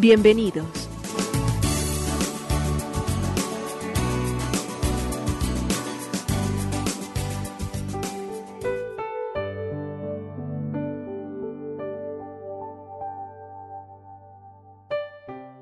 Bienvenidos. 0.00 0.64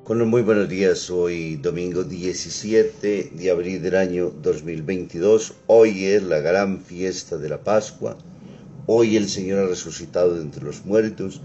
Con 0.05 0.29
muy 0.29 0.43
buenos 0.43 0.69
días, 0.69 1.09
hoy 1.09 1.57
domingo 1.57 2.05
17 2.05 3.31
de 3.33 3.51
abril 3.51 3.81
del 3.81 3.97
año 3.97 4.31
2022, 4.43 5.55
hoy 5.67 6.05
es 6.05 6.23
la 6.23 6.41
gran 6.41 6.83
fiesta 6.83 7.39
de 7.39 7.49
la 7.49 7.65
Pascua, 7.65 8.19
hoy 8.85 9.17
el 9.17 9.31
Señor 9.31 9.61
ha 9.61 9.67
resucitado 9.67 10.35
de 10.35 10.43
entre 10.43 10.63
los 10.63 10.85
muertos, 10.85 11.41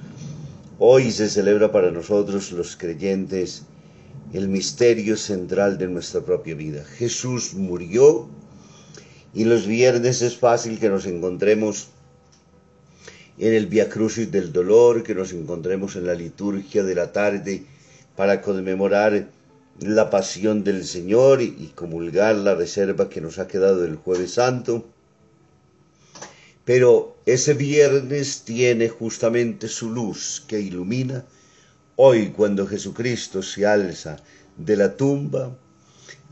hoy 0.84 1.12
se 1.12 1.30
celebra 1.30 1.72
para 1.72 1.92
nosotros 1.92 2.52
los 2.52 2.76
creyentes 2.76 3.62
el 4.34 4.48
misterio 4.48 5.16
central 5.16 5.78
de 5.78 5.88
nuestra 5.88 6.22
propia 6.22 6.56
vida. 6.56 6.84
Jesús 6.84 7.54
murió 7.54 8.28
y 9.32 9.44
los 9.44 9.68
viernes 9.68 10.24
es 10.24 10.38
fácil 10.38 10.80
que 10.80 10.90
nos 10.90 11.06
encontremos 11.06 11.90
en 13.38 13.54
el 13.54 13.68
Via 13.68 13.90
Crucis 13.90 14.32
del 14.32 14.52
dolor, 14.52 15.04
que 15.04 15.14
nos 15.14 15.34
encontremos 15.34 15.96
en 15.98 16.08
la 16.08 16.16
liturgia 16.16 16.84
de 16.84 16.96
la 16.96 17.12
tarde, 17.12 17.64
para 18.16 18.42
conmemorar 18.42 19.28
la 19.80 20.10
pasión 20.10 20.64
del 20.64 20.84
Señor 20.84 21.44
y 21.44 21.74
comulgar 21.76 22.36
la 22.38 22.56
reserva 22.56 23.08
que 23.08 23.22
nos 23.22 23.38
ha 23.38 23.48
quedado 23.48 23.82
del 23.82 23.98
jueves 23.98 24.34
santo. 24.34 24.88
Pero 26.66 27.18
ese 27.26 27.54
viernes 27.54 28.44
tiene 28.44 28.90
justamente 28.90 29.68
su 29.68 29.90
luz 29.90 30.44
que 30.48 30.60
ilumina. 30.60 31.26
Hoy 31.96 32.30
cuando 32.30 32.68
Jesucristo 32.68 33.42
se 33.42 33.66
alza 33.66 34.18
de 34.58 34.76
la 34.76 34.96
tumba 34.96 35.58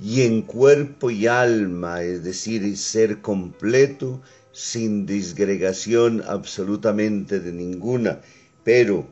y 0.01 0.21
en 0.21 0.43
cuerpo 0.43 1.09
y 1.09 1.27
alma, 1.27 2.03
es 2.03 2.23
decir, 2.23 2.77
ser 2.77 3.21
completo, 3.21 4.21
sin 4.51 5.05
disgregación 5.05 6.23
absolutamente 6.27 7.39
de 7.39 7.51
ninguna, 7.51 8.21
pero 8.63 9.07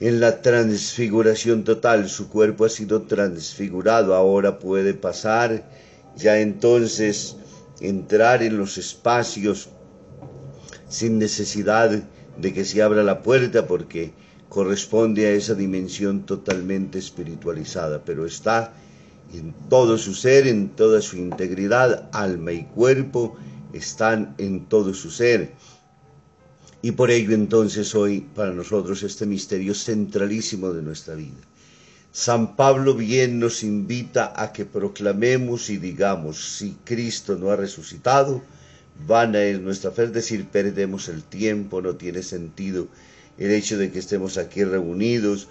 en 0.00 0.20
la 0.20 0.42
transfiguración 0.42 1.64
total, 1.64 2.08
su 2.08 2.28
cuerpo 2.28 2.64
ha 2.64 2.68
sido 2.68 3.02
transfigurado, 3.02 4.14
ahora 4.14 4.58
puede 4.58 4.94
pasar, 4.94 5.68
ya 6.16 6.38
entonces 6.38 7.36
entrar 7.80 8.42
en 8.42 8.58
los 8.58 8.78
espacios 8.78 9.70
sin 10.88 11.18
necesidad 11.18 12.02
de 12.38 12.52
que 12.52 12.64
se 12.64 12.82
abra 12.82 13.02
la 13.02 13.22
puerta 13.22 13.66
porque 13.66 14.12
corresponde 14.48 15.26
a 15.26 15.32
esa 15.32 15.54
dimensión 15.54 16.24
totalmente 16.24 16.98
espiritualizada, 16.98 18.02
pero 18.04 18.26
está 18.26 18.72
en 19.32 19.54
todo 19.68 19.98
su 19.98 20.14
ser, 20.14 20.46
en 20.46 20.70
toda 20.70 21.02
su 21.02 21.16
integridad, 21.16 22.08
alma 22.12 22.52
y 22.52 22.64
cuerpo, 22.64 23.36
están 23.72 24.34
en 24.38 24.66
todo 24.66 24.94
su 24.94 25.10
ser 25.10 25.52
y 26.80 26.92
por 26.92 27.10
ello 27.10 27.32
entonces 27.32 27.94
hoy 27.94 28.20
para 28.20 28.52
nosotros 28.52 29.02
este 29.02 29.26
misterio 29.26 29.74
centralísimo 29.74 30.72
de 30.72 30.82
nuestra 30.82 31.14
vida. 31.14 31.40
San 32.12 32.56
Pablo 32.56 32.94
bien 32.94 33.38
nos 33.38 33.62
invita 33.62 34.32
a 34.34 34.52
que 34.52 34.64
proclamemos 34.64 35.70
y 35.70 35.76
digamos, 35.76 36.56
si 36.56 36.76
Cristo 36.84 37.36
no 37.36 37.50
ha 37.50 37.56
resucitado, 37.56 38.42
vana 39.06 39.42
es 39.42 39.60
nuestra 39.60 39.90
fe, 39.90 40.04
es 40.04 40.12
decir, 40.12 40.46
perdemos 40.46 41.08
el 41.08 41.22
tiempo, 41.22 41.80
no 41.80 41.96
tiene 41.96 42.22
sentido 42.22 42.88
el 43.38 43.52
hecho 43.52 43.78
de 43.78 43.90
que 43.90 44.00
estemos 44.00 44.36
aquí 44.36 44.64
reunidos, 44.64 45.48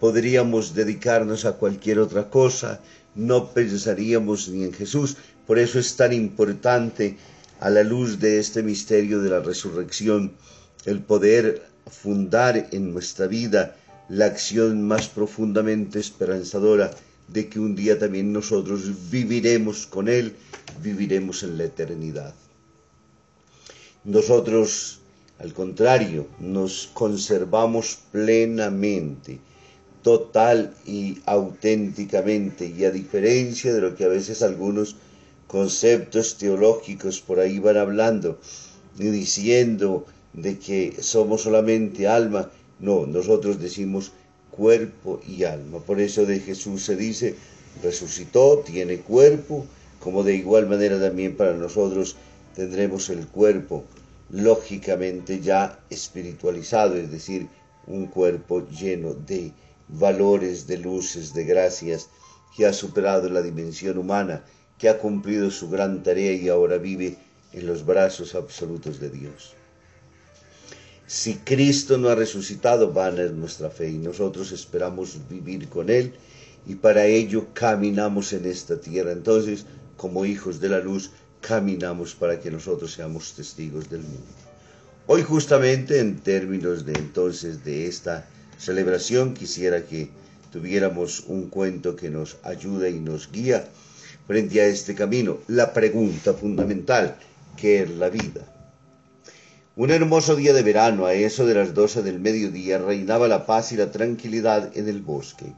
podríamos 0.00 0.74
dedicarnos 0.74 1.44
a 1.44 1.52
cualquier 1.52 1.98
otra 1.98 2.30
cosa, 2.30 2.80
no 3.14 3.52
pensaríamos 3.52 4.48
ni 4.48 4.64
en 4.64 4.72
Jesús, 4.72 5.16
por 5.46 5.58
eso 5.58 5.78
es 5.78 5.96
tan 5.96 6.12
importante 6.12 7.16
a 7.60 7.70
la 7.70 7.82
luz 7.82 8.18
de 8.18 8.38
este 8.38 8.62
misterio 8.62 9.20
de 9.20 9.30
la 9.30 9.40
resurrección, 9.40 10.32
el 10.84 11.00
poder 11.00 11.62
fundar 11.90 12.68
en 12.72 12.92
nuestra 12.92 13.26
vida 13.26 13.76
la 14.08 14.26
acción 14.26 14.86
más 14.86 15.08
profundamente 15.08 15.98
esperanzadora 15.98 16.90
de 17.28 17.48
que 17.48 17.58
un 17.58 17.74
día 17.74 17.98
también 17.98 18.32
nosotros 18.32 19.10
viviremos 19.10 19.86
con 19.86 20.08
Él, 20.08 20.36
viviremos 20.82 21.42
en 21.42 21.58
la 21.58 21.64
eternidad. 21.64 22.34
Nosotros, 24.06 25.00
al 25.40 25.52
contrario, 25.52 26.28
nos 26.38 26.88
conservamos 26.94 27.98
plenamente, 28.12 29.40
total 30.02 30.72
y 30.86 31.18
auténticamente, 31.26 32.66
y 32.68 32.84
a 32.84 32.92
diferencia 32.92 33.74
de 33.74 33.80
lo 33.80 33.96
que 33.96 34.04
a 34.04 34.08
veces 34.08 34.44
algunos 34.44 34.94
conceptos 35.48 36.38
teológicos 36.38 37.20
por 37.20 37.40
ahí 37.40 37.58
van 37.58 37.78
hablando 37.78 38.38
y 38.96 39.08
diciendo 39.08 40.06
de 40.34 40.56
que 40.56 40.98
somos 41.00 41.42
solamente 41.42 42.06
alma. 42.06 42.48
No, 42.78 43.06
nosotros 43.06 43.58
decimos 43.58 44.12
cuerpo 44.52 45.20
y 45.26 45.42
alma. 45.42 45.80
Por 45.80 46.00
eso 46.00 46.24
de 46.26 46.38
Jesús 46.38 46.84
se 46.84 46.94
dice, 46.94 47.34
resucitó, 47.82 48.62
tiene 48.64 48.98
cuerpo, 48.98 49.66
como 49.98 50.22
de 50.22 50.36
igual 50.36 50.68
manera 50.68 51.00
también 51.00 51.36
para 51.36 51.54
nosotros 51.54 52.14
tendremos 52.56 53.10
el 53.10 53.28
cuerpo 53.28 53.84
lógicamente 54.30 55.40
ya 55.40 55.78
espiritualizado, 55.90 56.96
es 56.96 57.10
decir, 57.12 57.46
un 57.86 58.06
cuerpo 58.06 58.66
lleno 58.68 59.14
de 59.14 59.52
valores, 59.88 60.66
de 60.66 60.78
luces, 60.78 61.34
de 61.34 61.44
gracias, 61.44 62.08
que 62.56 62.66
ha 62.66 62.72
superado 62.72 63.28
la 63.28 63.42
dimensión 63.42 63.98
humana, 63.98 64.42
que 64.78 64.88
ha 64.88 64.98
cumplido 64.98 65.50
su 65.50 65.68
gran 65.68 66.02
tarea 66.02 66.32
y 66.32 66.48
ahora 66.48 66.78
vive 66.78 67.18
en 67.52 67.66
los 67.66 67.84
brazos 67.84 68.34
absolutos 68.34 68.98
de 68.98 69.10
Dios. 69.10 69.54
Si 71.06 71.34
Cristo 71.34 71.98
no 71.98 72.08
ha 72.08 72.14
resucitado, 72.14 72.92
vana 72.92 73.22
es 73.22 73.32
nuestra 73.32 73.70
fe 73.70 73.90
y 73.90 73.98
nosotros 73.98 74.50
esperamos 74.50 75.18
vivir 75.28 75.68
con 75.68 75.90
Él 75.90 76.14
y 76.66 76.74
para 76.74 77.04
ello 77.04 77.48
caminamos 77.52 78.32
en 78.32 78.46
esta 78.46 78.80
tierra. 78.80 79.12
Entonces, 79.12 79.66
como 79.96 80.24
hijos 80.24 80.58
de 80.58 80.70
la 80.70 80.80
luz, 80.80 81.12
caminamos 81.46 82.14
para 82.16 82.40
que 82.40 82.50
nosotros 82.50 82.92
seamos 82.92 83.34
testigos 83.34 83.88
del 83.88 84.00
mundo. 84.00 84.34
Hoy 85.06 85.22
justamente 85.22 86.00
en 86.00 86.18
términos 86.18 86.84
de 86.84 86.94
entonces 86.94 87.62
de 87.64 87.86
esta 87.86 88.26
celebración 88.58 89.32
quisiera 89.32 89.84
que 89.84 90.10
tuviéramos 90.52 91.20
un 91.28 91.48
cuento 91.48 91.94
que 91.94 92.10
nos 92.10 92.38
ayude 92.42 92.90
y 92.90 92.98
nos 92.98 93.30
guía 93.30 93.64
frente 94.26 94.60
a 94.60 94.66
este 94.66 94.96
camino. 94.96 95.38
La 95.46 95.72
pregunta 95.72 96.34
fundamental, 96.34 97.16
¿qué 97.56 97.82
es 97.82 97.90
la 97.90 98.08
vida? 98.08 98.42
Un 99.76 99.90
hermoso 99.90 100.34
día 100.34 100.52
de 100.52 100.64
verano, 100.64 101.06
a 101.06 101.14
eso 101.14 101.46
de 101.46 101.54
las 101.54 101.74
doce 101.74 102.02
del 102.02 102.18
mediodía, 102.18 102.78
reinaba 102.78 103.28
la 103.28 103.46
paz 103.46 103.70
y 103.70 103.76
la 103.76 103.92
tranquilidad 103.92 104.76
en 104.76 104.88
el 104.88 105.00
bosque. 105.00 105.52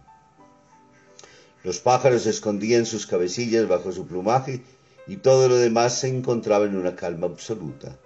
Los 1.65 1.81
pájaros 1.81 2.27
escondían 2.27 2.85
sus 2.85 3.07
cabecillas 3.07 3.67
bajo 3.67 3.91
su 3.91 4.07
plumaje 4.07 4.63
y 5.09 5.17
todo 5.17 5.49
lo 5.49 5.57
demás 5.57 5.99
se 5.99 6.09
encontraba 6.09 6.67
en 6.67 6.77
una 6.77 6.95
calma 6.95 7.27
absoluta. 7.27 7.99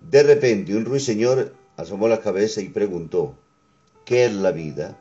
De 0.00 0.22
repente 0.22 0.76
un 0.76 0.84
ruiseñor 0.84 1.54
asomó 1.76 2.06
la 2.06 2.20
cabeza 2.20 2.60
y 2.60 2.68
preguntó, 2.68 3.36
¿qué 4.04 4.26
es 4.26 4.32
la 4.34 4.52
vida? 4.52 4.96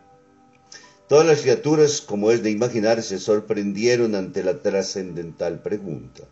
Todas 1.08 1.26
las 1.26 1.42
criaturas, 1.42 2.02
como 2.02 2.32
es 2.32 2.44
de 2.44 2.52
imaginar, 2.52 3.02
se 3.02 3.20
sorprendieron 3.20 4.16
ante 4.16 4.44
la 4.44 4.62
trascendental 4.62 5.62
pregunta. 5.62 6.24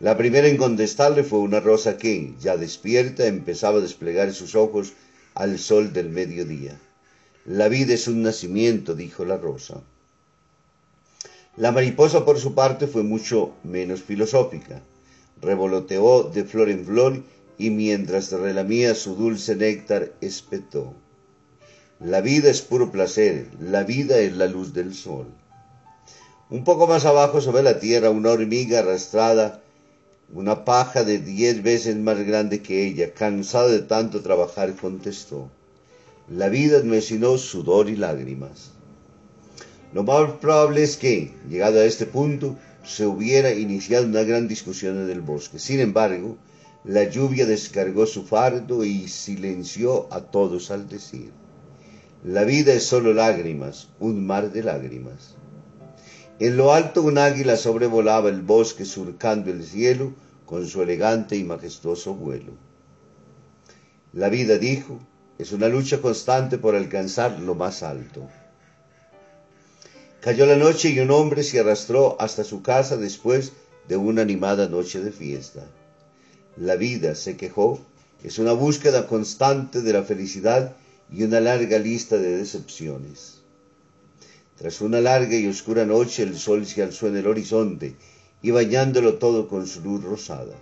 La 0.00 0.18
primera 0.18 0.48
en 0.48 0.56
contestarle 0.56 1.22
fue 1.22 1.38
una 1.38 1.60
rosa 1.60 1.96
que, 1.96 2.34
ya 2.40 2.56
despierta, 2.56 3.26
empezaba 3.26 3.78
a 3.78 3.82
desplegar 3.82 4.32
sus 4.34 4.54
ojos 4.54 4.92
al 5.34 5.58
sol 5.58 5.92
del 5.92 6.10
mediodía. 6.10 6.78
La 7.46 7.68
vida 7.68 7.94
es 7.94 8.08
un 8.08 8.22
nacimiento, 8.22 8.94
dijo 8.94 9.24
la 9.24 9.36
rosa. 9.36 9.82
La 11.56 11.70
mariposa, 11.70 12.24
por 12.24 12.40
su 12.40 12.54
parte, 12.54 12.88
fue 12.88 13.04
mucho 13.04 13.52
menos 13.62 14.02
filosófica. 14.02 14.82
Revoloteó 15.40 16.24
de 16.24 16.44
flor 16.44 16.68
en 16.68 16.84
flor 16.84 17.22
y 17.58 17.70
mientras 17.70 18.32
relamía 18.32 18.96
su 18.96 19.14
dulce 19.14 19.54
néctar, 19.54 20.12
espetó. 20.20 20.94
La 22.00 22.20
vida 22.20 22.50
es 22.50 22.60
puro 22.60 22.90
placer, 22.90 23.46
la 23.60 23.84
vida 23.84 24.18
es 24.18 24.36
la 24.36 24.46
luz 24.46 24.74
del 24.74 24.94
sol. 24.94 25.26
Un 26.50 26.64
poco 26.64 26.88
más 26.88 27.04
abajo 27.04 27.40
sobre 27.40 27.62
la 27.62 27.78
tierra 27.78 28.10
una 28.10 28.30
hormiga 28.30 28.80
arrastrada, 28.80 29.62
una 30.32 30.64
paja 30.64 31.04
de 31.04 31.18
diez 31.18 31.62
veces 31.62 31.94
más 31.96 32.18
grande 32.18 32.62
que 32.62 32.84
ella, 32.84 33.14
cansada 33.14 33.68
de 33.68 33.82
tanto 33.82 34.22
trabajar, 34.22 34.74
contestó, 34.74 35.50
la 36.28 36.48
vida 36.48 36.82
no 36.82 36.94
es 36.94 37.06
sino 37.06 37.38
sudor 37.38 37.88
y 37.88 37.96
lágrimas. 37.96 38.73
Lo 39.94 40.02
más 40.02 40.28
probable 40.40 40.82
es 40.82 40.96
que, 40.96 41.32
llegado 41.48 41.78
a 41.78 41.84
este 41.84 42.04
punto, 42.04 42.58
se 42.84 43.06
hubiera 43.06 43.52
iniciado 43.52 44.06
una 44.06 44.24
gran 44.24 44.48
discusión 44.48 45.00
en 45.00 45.08
el 45.08 45.20
bosque. 45.20 45.60
Sin 45.60 45.78
embargo, 45.78 46.36
la 46.82 47.04
lluvia 47.04 47.46
descargó 47.46 48.04
su 48.04 48.24
fardo 48.24 48.84
y 48.84 49.06
silenció 49.06 50.12
a 50.12 50.20
todos 50.20 50.72
al 50.72 50.88
decir, 50.88 51.30
la 52.24 52.42
vida 52.42 52.72
es 52.72 52.82
solo 52.82 53.14
lágrimas, 53.14 53.88
un 54.00 54.26
mar 54.26 54.50
de 54.50 54.64
lágrimas. 54.64 55.36
En 56.40 56.56
lo 56.56 56.72
alto 56.72 57.02
un 57.02 57.16
águila 57.16 57.56
sobrevolaba 57.56 58.30
el 58.30 58.42
bosque 58.42 58.84
surcando 58.84 59.52
el 59.52 59.62
cielo 59.62 60.12
con 60.44 60.66
su 60.66 60.82
elegante 60.82 61.36
y 61.36 61.44
majestuoso 61.44 62.14
vuelo. 62.14 62.52
La 64.12 64.28
vida, 64.28 64.58
dijo, 64.58 64.98
es 65.38 65.52
una 65.52 65.68
lucha 65.68 66.00
constante 66.00 66.58
por 66.58 66.74
alcanzar 66.74 67.38
lo 67.38 67.54
más 67.54 67.84
alto. 67.84 68.28
Cayó 70.24 70.46
la 70.46 70.56
noche 70.56 70.88
y 70.88 71.00
un 71.00 71.10
hombre 71.10 71.42
se 71.42 71.60
arrastró 71.60 72.16
hasta 72.18 72.44
su 72.44 72.62
casa 72.62 72.96
después 72.96 73.52
de 73.88 73.98
una 73.98 74.22
animada 74.22 74.70
noche 74.70 75.00
de 75.00 75.12
fiesta. 75.12 75.66
La 76.56 76.76
vida, 76.76 77.14
se 77.14 77.36
quejó, 77.36 77.78
es 78.22 78.38
una 78.38 78.54
búsqueda 78.54 79.06
constante 79.06 79.82
de 79.82 79.92
la 79.92 80.02
felicidad 80.02 80.76
y 81.12 81.24
una 81.24 81.40
larga 81.40 81.78
lista 81.78 82.16
de 82.16 82.38
decepciones. 82.38 83.42
Tras 84.56 84.80
una 84.80 85.02
larga 85.02 85.36
y 85.36 85.46
oscura 85.46 85.84
noche 85.84 86.22
el 86.22 86.38
sol 86.38 86.64
se 86.64 86.82
alzó 86.82 87.08
en 87.08 87.18
el 87.18 87.26
horizonte 87.26 87.94
y 88.40 88.50
bañándolo 88.50 89.18
todo 89.18 89.46
con 89.46 89.66
su 89.66 89.82
luz 89.82 90.02
rosada. 90.04 90.56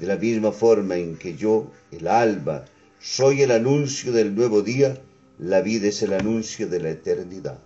De 0.00 0.06
la 0.06 0.16
misma 0.16 0.50
forma 0.50 0.96
en 0.96 1.18
que 1.18 1.36
yo, 1.36 1.70
el 1.90 2.08
alba, 2.08 2.64
soy 2.98 3.42
el 3.42 3.50
anuncio 3.50 4.12
del 4.12 4.34
nuevo 4.34 4.62
día, 4.62 4.98
la 5.38 5.60
vida 5.60 5.88
es 5.88 6.00
el 6.00 6.14
anuncio 6.14 6.68
de 6.68 6.80
la 6.80 6.88
eternidad. 6.88 7.58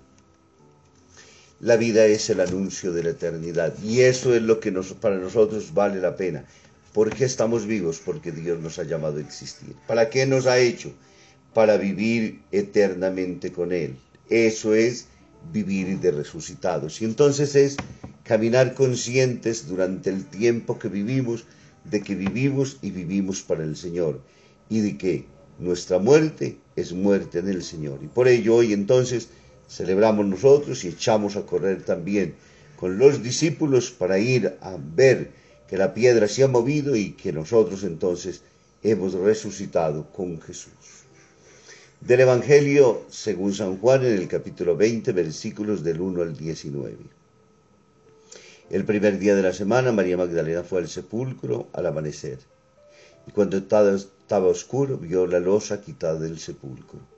La 1.60 1.76
vida 1.76 2.04
es 2.06 2.28
el 2.30 2.40
anuncio 2.40 2.92
de 2.92 3.02
la 3.02 3.10
eternidad 3.10 3.74
y 3.82 4.00
eso 4.00 4.34
es 4.34 4.42
lo 4.42 4.60
que 4.60 4.72
para 5.00 5.16
nosotros 5.16 5.72
vale 5.72 6.00
la 6.00 6.16
pena. 6.16 6.44
¿Por 6.92 7.14
qué 7.14 7.24
estamos 7.24 7.66
vivos? 7.66 8.00
Porque 8.04 8.32
Dios 8.32 8.58
nos 8.60 8.78
ha 8.78 8.84
llamado 8.84 9.18
a 9.18 9.20
existir. 9.20 9.74
¿Para 9.86 10.10
qué 10.10 10.26
nos 10.26 10.46
ha 10.46 10.58
hecho? 10.58 10.92
para 11.56 11.78
vivir 11.78 12.42
eternamente 12.52 13.50
con 13.50 13.72
Él. 13.72 13.96
Eso 14.28 14.74
es 14.74 15.06
vivir 15.54 15.98
de 16.00 16.10
resucitados. 16.10 17.00
Y 17.00 17.06
entonces 17.06 17.54
es 17.54 17.78
caminar 18.24 18.74
conscientes 18.74 19.66
durante 19.66 20.10
el 20.10 20.26
tiempo 20.26 20.78
que 20.78 20.88
vivimos 20.88 21.46
de 21.84 22.02
que 22.02 22.14
vivimos 22.14 22.76
y 22.82 22.90
vivimos 22.90 23.40
para 23.40 23.64
el 23.64 23.74
Señor 23.74 24.20
y 24.68 24.80
de 24.80 24.98
que 24.98 25.24
nuestra 25.58 25.98
muerte 25.98 26.58
es 26.76 26.92
muerte 26.92 27.38
en 27.38 27.48
el 27.48 27.62
Señor. 27.62 28.00
Y 28.02 28.08
por 28.08 28.28
ello 28.28 28.56
hoy 28.56 28.74
entonces 28.74 29.30
celebramos 29.68 30.26
nosotros 30.26 30.84
y 30.84 30.88
echamos 30.88 31.36
a 31.36 31.46
correr 31.46 31.82
también 31.82 32.34
con 32.76 32.98
los 32.98 33.22
discípulos 33.22 33.90
para 33.90 34.18
ir 34.18 34.56
a 34.60 34.76
ver 34.78 35.30
que 35.68 35.76
la 35.76 35.94
piedra 35.94 36.28
se 36.28 36.44
ha 36.44 36.48
movido 36.48 36.94
y 36.94 37.12
que 37.12 37.32
nosotros 37.32 37.82
entonces 37.82 38.42
hemos 38.82 39.14
resucitado 39.14 40.10
con 40.12 40.40
Jesús. 40.40 40.72
Del 42.00 42.20
Evangelio 42.20 43.04
según 43.08 43.54
San 43.54 43.78
Juan 43.78 44.04
en 44.04 44.12
el 44.12 44.28
capítulo 44.28 44.76
20, 44.76 45.12
versículos 45.12 45.82
del 45.82 46.00
1 46.00 46.22
al 46.22 46.36
19. 46.36 46.96
El 48.68 48.84
primer 48.84 49.18
día 49.18 49.34
de 49.34 49.42
la 49.42 49.52
semana 49.52 49.92
María 49.92 50.16
Magdalena 50.16 50.62
fue 50.62 50.80
al 50.80 50.88
sepulcro 50.88 51.68
al 51.72 51.86
amanecer, 51.86 52.38
y 53.26 53.30
cuando 53.32 53.56
estaba 53.56 54.46
oscuro 54.46 54.98
vio 54.98 55.26
la 55.26 55.40
losa 55.40 55.80
quitada 55.80 56.20
del 56.20 56.38
sepulcro. 56.38 57.15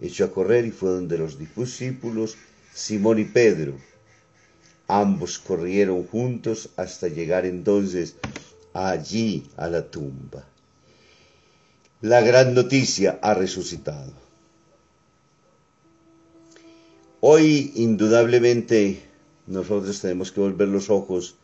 Echó 0.00 0.24
a 0.24 0.32
correr 0.32 0.66
y 0.66 0.70
fue 0.70 0.90
donde 0.90 1.18
los 1.18 1.38
discípulos 1.38 2.36
Simón 2.72 3.18
y 3.18 3.24
Pedro. 3.24 3.74
Ambos 4.86 5.38
corrieron 5.38 6.06
juntos 6.06 6.70
hasta 6.76 7.08
llegar 7.08 7.44
entonces 7.44 8.16
allí 8.72 9.50
a 9.56 9.68
la 9.68 9.90
tumba 9.90 10.46
la 12.00 12.20
gran 12.20 12.54
noticia 12.54 13.18
ha 13.22 13.34
resucitado. 13.34 14.12
Hoy, 17.20 17.72
indudablemente, 17.74 19.02
nosotros 19.48 20.00
tenemos 20.00 20.30
que 20.30 20.40
volver 20.40 20.68
los 20.68 20.90
ojos 20.90 21.34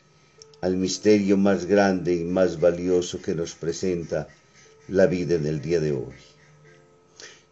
al 0.60 0.76
misterio 0.76 1.36
más 1.36 1.66
grande 1.66 2.14
y 2.14 2.22
más 2.22 2.60
valioso 2.60 3.20
que 3.20 3.34
nos 3.34 3.54
presenta 3.54 4.28
la 4.86 5.06
vida 5.06 5.34
en 5.34 5.46
el 5.46 5.60
día 5.60 5.80
de 5.80 5.90
hoy. 5.90 6.14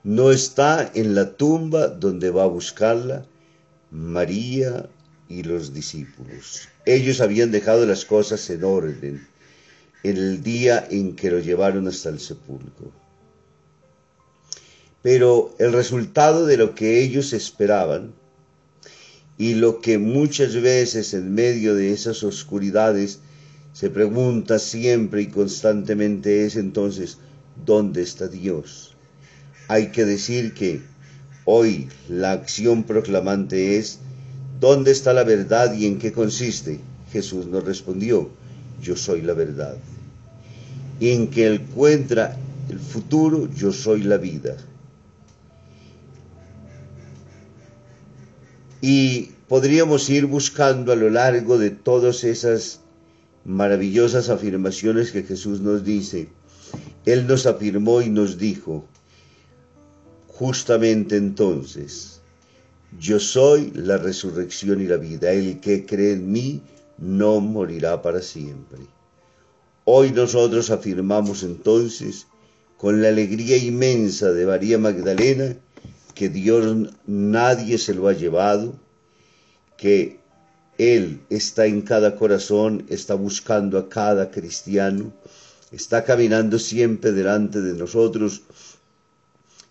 No 0.05 0.33
está 0.33 0.91
en 0.95 1.15
la 1.15 1.37
tumba 1.37 1.87
donde 1.87 2.31
va 2.31 2.43
a 2.45 2.47
buscarla 2.47 3.25
María 3.91 4.89
y 5.29 5.45
los 5.45 5.73
discípulos. 5.73 6.69
Ellos 6.87 7.21
habían 7.21 7.53
dejado 7.53 7.87
las 7.87 8.05
cosas 8.05 8.49
en 8.51 8.65
orden 8.65 9.29
el 10.03 10.43
día 10.43 10.85
en 10.91 11.15
que 11.15 11.31
lo 11.31 11.39
llevaron 11.39 11.87
hasta 11.87 12.09
el 12.09 12.19
sepulcro. 12.19 12.91
Pero 15.03 15.55
el 15.59 15.73
resultado 15.73 16.47
de 16.47 16.57
lo 16.57 16.75
que 16.75 17.03
ellos 17.03 17.33
esperaban 17.33 18.13
y 19.39 19.55
lo 19.55 19.81
que 19.81 19.99
muchas 19.99 20.61
veces 20.61 21.15
en 21.15 21.35
medio 21.35 21.75
de 21.75 21.93
esas 21.93 22.23
oscuridades 22.23 23.21
se 23.73 23.91
pregunta 23.91 24.59
siempre 24.59 25.23
y 25.23 25.27
constantemente 25.29 26.45
es 26.45 26.57
entonces, 26.57 27.19
¿dónde 27.65 28.03
está 28.03 28.29
Dios? 28.29 28.92
Hay 29.69 29.89
que 29.89 30.05
decir 30.05 30.55
que 30.55 30.83
hoy 31.45 31.89
la 32.09 32.33
acción 32.33 32.85
proclamante 32.85 33.79
es, 33.79 33.99
¿dónde 34.61 34.91
está 34.91 35.13
la 35.13 35.25
verdad 35.25 35.75
y 35.75 35.87
en 35.87 35.99
qué 35.99 36.13
consiste? 36.13 36.81
Jesús 37.13 37.47
nos 37.47 37.65
respondió, 37.65 38.31
yo 38.83 38.97
soy 38.97 39.23
la 39.23 39.35
verdad 39.35 39.77
en 41.11 41.29
que 41.29 41.55
encuentra 41.55 42.37
el 42.69 42.79
futuro, 42.79 43.49
yo 43.55 43.73
soy 43.73 44.03
la 44.03 44.19
vida. 44.19 44.57
Y 48.81 49.31
podríamos 49.49 50.09
ir 50.11 50.27
buscando 50.27 50.93
a 50.93 50.97
lo 50.97 51.11
largo 51.11 51.59
de 51.59 51.71
todas 51.71 52.25
esas 52.25 52.81
maravillosas 53.45 54.29
afirmaciones 54.29 55.13
que 55.13 55.23
Jesús 55.23 55.61
nos 55.61 55.85
dice. 55.85 56.29
Él 57.05 57.27
nos 57.27 57.47
afirmó 57.47 58.03
y 58.03 58.09
nos 58.09 58.39
dijo, 58.39 58.85
justamente 60.33 61.17
entonces, 61.17 62.21
yo 62.99 63.19
soy 63.21 63.71
la 63.75 63.97
resurrección 63.99 64.81
y 64.81 64.87
la 64.87 64.97
vida. 64.97 65.31
El 65.33 65.61
que 65.61 65.87
cree 65.87 66.13
en 66.13 66.31
mí 66.31 66.63
no 66.99 67.41
morirá 67.41 68.03
para 68.03 68.21
siempre. 68.21 68.79
Hoy 69.85 70.13
nosotros 70.13 70.71
afirmamos 70.71 71.43
entonces, 71.43 72.27
con 72.77 73.03
la 73.03 73.09
alegría 73.09 73.57
inmensa 73.57 74.33
de 74.33 74.47
María 74.47 74.79
Magdalena, 74.79 75.57
que 76.15 76.29
Dios 76.29 76.91
nadie 77.07 77.79
se 77.79 77.95
lo 77.95 78.09
ha 78.09 78.13
llevado, 78.13 78.75
que 79.77 80.21
Él 80.79 81.21
está 81.31 81.67
en 81.67 81.83
cada 81.83 82.17
corazón, 82.17 82.85
está 82.89 83.15
buscando 83.15 83.79
a 83.79 83.89
cada 83.89 84.31
cristiano, 84.31 85.13
está 85.71 86.05
caminando 86.05 86.59
siempre 86.59 87.13
delante 87.13 87.61
de 87.61 87.75
nosotros, 87.75 88.43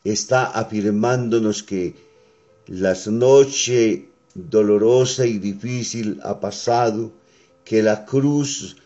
está 0.04 0.46
afirmándonos 0.46 1.64
que 1.64 1.96
las 2.68 3.08
noche 3.08 4.06
dolorosa 4.34 5.26
y 5.26 5.38
difícil 5.38 6.20
ha 6.24 6.40
pasado, 6.40 7.12
que 7.64 7.84
la 7.84 8.06
cruz 8.06 8.78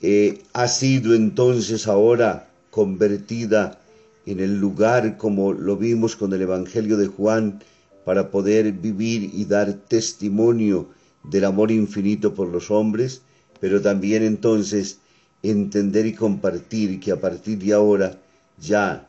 eh, 0.00 0.42
ha 0.52 0.68
sido 0.68 1.14
entonces 1.14 1.86
ahora 1.86 2.48
convertida 2.70 3.80
en 4.24 4.40
el 4.40 4.58
lugar 4.58 5.16
como 5.16 5.52
lo 5.52 5.76
vimos 5.76 6.16
con 6.16 6.32
el 6.32 6.42
Evangelio 6.42 6.96
de 6.96 7.08
Juan 7.08 7.60
para 8.04 8.30
poder 8.30 8.72
vivir 8.72 9.30
y 9.32 9.44
dar 9.44 9.72
testimonio 9.74 10.88
del 11.24 11.44
amor 11.44 11.70
infinito 11.70 12.34
por 12.34 12.48
los 12.48 12.70
hombres, 12.70 13.22
pero 13.60 13.80
también 13.80 14.22
entonces 14.22 14.98
entender 15.42 16.06
y 16.06 16.14
compartir 16.14 16.98
que 17.00 17.12
a 17.12 17.20
partir 17.20 17.58
de 17.58 17.72
ahora 17.72 18.18
ya 18.58 19.08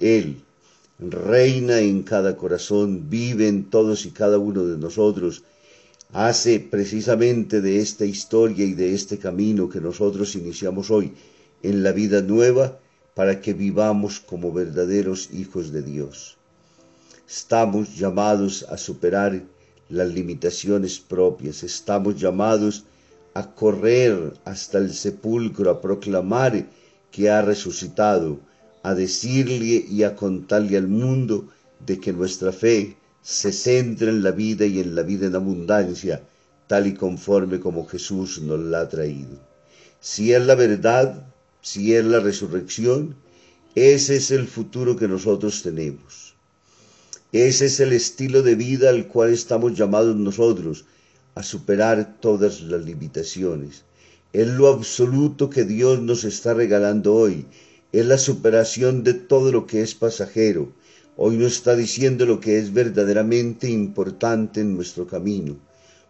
Él 0.00 0.42
reina 1.10 1.80
en 1.80 2.02
cada 2.02 2.36
corazón, 2.36 3.08
vive 3.08 3.48
en 3.48 3.70
todos 3.70 4.06
y 4.06 4.10
cada 4.10 4.38
uno 4.38 4.64
de 4.64 4.78
nosotros 4.78 5.42
hace 6.12 6.60
precisamente 6.60 7.60
de 7.60 7.80
esta 7.80 8.04
historia 8.04 8.64
y 8.64 8.74
de 8.74 8.94
este 8.94 9.18
camino 9.18 9.68
que 9.68 9.80
nosotros 9.80 10.34
iniciamos 10.36 10.90
hoy 10.90 11.12
en 11.62 11.82
la 11.82 11.92
vida 11.92 12.20
nueva 12.20 12.78
para 13.14 13.40
que 13.40 13.54
vivamos 13.54 14.20
como 14.20 14.52
verdaderos 14.52 15.30
hijos 15.32 15.72
de 15.72 15.82
Dios. 15.82 16.36
Estamos 17.28 17.96
llamados 17.96 18.64
a 18.68 18.76
superar 18.76 19.42
las 19.88 20.12
limitaciones 20.12 20.98
propias, 20.98 21.62
estamos 21.62 22.20
llamados 22.20 22.84
a 23.34 23.54
correr 23.54 24.34
hasta 24.44 24.78
el 24.78 24.92
sepulcro, 24.92 25.70
a 25.70 25.80
proclamar 25.80 26.66
que 27.10 27.30
ha 27.30 27.42
resucitado, 27.42 28.40
a 28.82 28.94
decirle 28.94 29.84
y 29.88 30.02
a 30.02 30.16
contarle 30.16 30.76
al 30.76 30.88
mundo 30.88 31.48
de 31.86 32.00
que 32.00 32.12
nuestra 32.12 32.52
fe 32.52 32.96
se 33.22 33.52
centra 33.52 34.10
en 34.10 34.22
la 34.22 34.32
vida 34.32 34.66
y 34.66 34.80
en 34.80 34.94
la 34.94 35.02
vida 35.02 35.26
en 35.26 35.36
abundancia, 35.36 36.22
tal 36.66 36.86
y 36.86 36.94
conforme 36.94 37.60
como 37.60 37.86
Jesús 37.86 38.40
nos 38.40 38.58
la 38.58 38.80
ha 38.80 38.88
traído. 38.88 39.38
Si 40.00 40.32
es 40.32 40.44
la 40.44 40.56
verdad, 40.56 41.26
si 41.60 41.94
es 41.94 42.04
la 42.04 42.18
resurrección, 42.18 43.14
ese 43.74 44.16
es 44.16 44.30
el 44.30 44.46
futuro 44.48 44.96
que 44.96 45.08
nosotros 45.08 45.62
tenemos. 45.62 46.34
Ese 47.32 47.66
es 47.66 47.80
el 47.80 47.92
estilo 47.92 48.42
de 48.42 48.56
vida 48.56 48.90
al 48.90 49.06
cual 49.06 49.32
estamos 49.32 49.78
llamados 49.78 50.16
nosotros 50.16 50.84
a 51.34 51.42
superar 51.42 52.18
todas 52.20 52.60
las 52.60 52.84
limitaciones. 52.84 53.84
Es 54.32 54.48
lo 54.48 54.68
absoluto 54.68 55.48
que 55.48 55.64
Dios 55.64 56.00
nos 56.02 56.24
está 56.24 56.52
regalando 56.52 57.14
hoy. 57.14 57.46
Es 57.92 58.06
la 58.06 58.16
superación 58.16 59.04
de 59.04 59.12
todo 59.12 59.52
lo 59.52 59.66
que 59.66 59.82
es 59.82 59.94
pasajero. 59.94 60.72
Hoy 61.18 61.36
nos 61.36 61.52
está 61.52 61.76
diciendo 61.76 62.24
lo 62.24 62.40
que 62.40 62.56
es 62.56 62.72
verdaderamente 62.72 63.68
importante 63.68 64.62
en 64.62 64.74
nuestro 64.74 65.06
camino. 65.06 65.58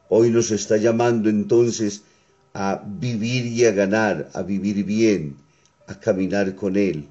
Hoy 0.09 0.31
nos 0.31 0.53
está 0.53 0.77
llamando 0.77 1.29
entonces 1.29 2.03
a 2.55 2.85
vivir 2.87 3.47
y 3.47 3.65
a 3.65 3.73
ganar, 3.73 4.31
a 4.33 4.43
vivir 4.43 4.85
bien, 4.85 5.35
a 5.89 5.99
caminar 5.99 6.55
con 6.55 6.77
Él, 6.77 7.09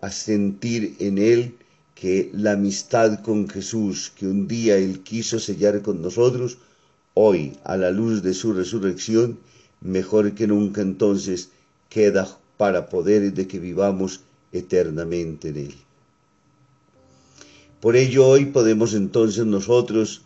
a 0.00 0.12
sentir 0.12 0.94
en 1.00 1.18
Él 1.18 1.56
que 1.96 2.30
la 2.32 2.52
amistad 2.52 3.22
con 3.22 3.48
Jesús 3.48 4.12
que 4.16 4.28
un 4.28 4.46
día 4.46 4.76
Él 4.76 5.00
quiso 5.00 5.40
sellar 5.40 5.82
con 5.82 6.00
nosotros, 6.00 6.58
hoy, 7.14 7.56
a 7.64 7.76
la 7.76 7.90
luz 7.90 8.22
de 8.22 8.34
su 8.34 8.52
resurrección, 8.52 9.40
mejor 9.80 10.32
que 10.34 10.46
nunca 10.46 10.80
entonces 10.80 11.50
queda 11.88 12.38
para 12.62 12.88
poder 12.88 13.34
de 13.34 13.48
que 13.48 13.58
vivamos 13.58 14.20
eternamente 14.52 15.48
en 15.48 15.56
Él. 15.56 15.74
Por 17.80 17.96
ello 17.96 18.24
hoy 18.24 18.44
podemos 18.44 18.94
entonces 18.94 19.44
nosotros 19.44 20.22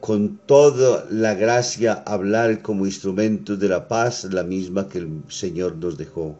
con 0.00 0.36
toda 0.46 1.06
la 1.12 1.34
gracia 1.34 1.92
hablar 1.92 2.60
como 2.60 2.86
instrumentos 2.86 3.56
de 3.60 3.68
la 3.68 3.86
paz, 3.86 4.24
la 4.24 4.42
misma 4.42 4.88
que 4.88 4.98
el 4.98 5.22
Señor 5.28 5.76
nos 5.76 5.96
dejó, 5.96 6.36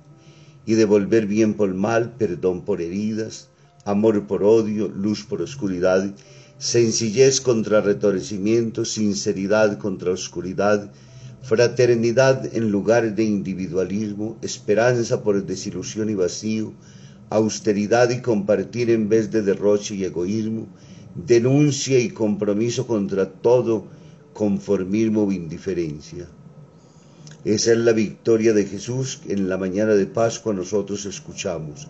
y 0.67 0.75
devolver 0.75 1.26
bien 1.26 1.55
por 1.55 1.73
mal, 1.75 2.14
perdón 2.19 2.64
por 2.64 2.83
heridas, 2.83 3.47
amor 3.85 4.26
por 4.26 4.43
odio, 4.43 4.88
luz 4.88 5.23
por 5.23 5.40
oscuridad, 5.43 6.12
sencillez 6.59 7.40
contra 7.40 7.81
retorcimiento, 7.81 8.85
sinceridad 8.85 9.78
contra 9.78 10.11
oscuridad, 10.11 10.90
fraternidad 11.42 12.54
en 12.54 12.71
lugar 12.71 13.14
de 13.14 13.25
individualismo, 13.25 14.37
esperanza 14.42 15.23
por 15.23 15.45
desilusión 15.45 16.11
y 16.11 16.14
vacío, 16.14 16.73
austeridad 17.30 18.11
y 18.11 18.21
compartir 18.21 18.90
en 18.90 19.09
vez 19.09 19.30
de 19.30 19.42
derroche 19.42 19.95
y 19.95 20.04
egoísmo, 20.04 20.66
denuncia 21.14 21.99
y 21.99 22.11
compromiso 22.11 22.87
contra 22.87 23.30
todo 23.30 23.87
conformismo 24.33 25.25
o 25.25 25.33
indiferencia. 25.33 26.28
Esa 27.45 27.73
es 27.73 27.78
la 27.78 27.92
victoria 27.92 28.52
de 28.52 28.64
Jesús 28.64 29.21
en 29.28 29.49
la 29.49 29.57
mañana 29.57 29.95
de 29.95 30.07
Pascua 30.07 30.52
nosotros 30.52 31.07
escuchamos. 31.07 31.88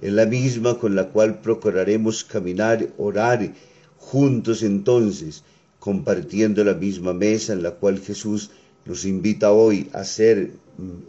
Es 0.00 0.12
la 0.12 0.26
misma 0.26 0.78
con 0.78 0.94
la 0.94 1.08
cual 1.08 1.40
procuraremos 1.40 2.24
caminar, 2.24 2.88
orar 2.98 3.52
juntos 3.98 4.62
entonces, 4.62 5.44
compartiendo 5.78 6.64
la 6.64 6.74
misma 6.74 7.12
mesa 7.12 7.52
en 7.52 7.62
la 7.62 7.72
cual 7.72 7.98
Jesús 7.98 8.50
nos 8.86 9.04
invita 9.04 9.52
hoy 9.52 9.90
a 9.92 10.00
hacer 10.00 10.52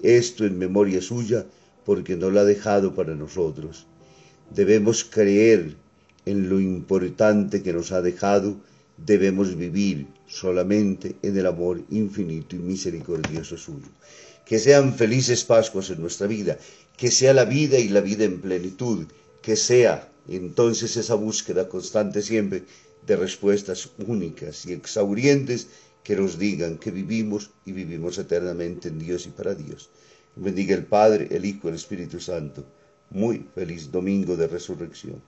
esto 0.02 0.46
en 0.46 0.58
memoria 0.58 1.02
suya, 1.02 1.46
porque 1.86 2.16
no 2.16 2.30
lo 2.30 2.40
ha 2.40 2.44
dejado 2.44 2.94
para 2.94 3.16
nosotros. 3.16 3.86
Debemos 4.54 5.04
creer 5.06 5.76
en 6.26 6.50
lo 6.50 6.60
importante 6.60 7.62
que 7.64 7.74
nos 7.74 7.92
ha 7.92 8.02
dejado, 8.02 8.58
debemos 8.98 9.56
vivir 9.56 10.08
solamente 10.28 11.16
en 11.22 11.38
el 11.38 11.46
amor 11.46 11.82
infinito 11.90 12.56
y 12.56 12.60
misericordioso 12.60 13.58
suyo. 13.58 13.88
Que 14.46 14.60
sean 14.60 14.96
felices 14.96 15.44
Pascuas 15.44 15.90
en 15.90 16.02
nuestra 16.02 16.28
vida, 16.28 16.58
que 16.98 17.12
sea 17.12 17.34
la 17.34 17.46
vida 17.46 17.78
y 17.78 17.90
la 17.90 18.02
vida 18.02 18.26
en 18.26 18.42
plenitud, 18.42 19.06
que 19.42 19.56
sea 19.56 20.10
entonces 20.28 20.98
esa 20.98 21.16
búsqueda 21.16 21.70
constante 21.70 22.22
siempre 22.22 22.64
de 23.06 23.16
respuestas 23.16 23.90
únicas 24.06 24.66
y 24.66 24.74
exaurientes 24.74 25.68
que 26.08 26.16
nos 26.16 26.40
digan 26.40 26.78
que 26.78 26.90
vivimos 26.90 27.52
y 27.66 27.74
vivimos 27.74 28.18
eternamente 28.18 28.88
en 28.88 28.98
Dios 28.98 29.28
y 29.28 29.32
para 29.32 29.54
Dios. 29.54 29.90
Bendiga 30.38 30.74
el 30.74 30.86
Padre, 30.86 31.28
el 31.32 31.44
Hijo, 31.44 31.68
el 31.68 31.76
Espíritu 31.76 32.22
Santo. 32.22 32.64
Muy 33.10 33.46
feliz 33.54 33.92
domingo 33.92 34.38
de 34.38 34.48
resurrección. 34.48 35.22